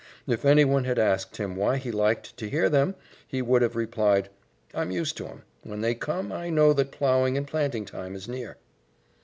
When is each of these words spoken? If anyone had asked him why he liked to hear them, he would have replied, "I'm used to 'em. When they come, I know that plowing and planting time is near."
If 0.25 0.45
anyone 0.45 0.85
had 0.85 0.97
asked 0.97 1.37
him 1.37 1.55
why 1.55 1.77
he 1.77 1.91
liked 1.91 2.35
to 2.37 2.49
hear 2.49 2.69
them, 2.69 2.95
he 3.27 3.39
would 3.43 3.61
have 3.61 3.75
replied, 3.75 4.29
"I'm 4.73 4.89
used 4.89 5.15
to 5.17 5.27
'em. 5.27 5.43
When 5.61 5.81
they 5.81 5.93
come, 5.93 6.31
I 6.31 6.49
know 6.49 6.73
that 6.73 6.89
plowing 6.89 7.37
and 7.37 7.45
planting 7.45 7.85
time 7.85 8.15
is 8.15 8.27
near." 8.27 8.57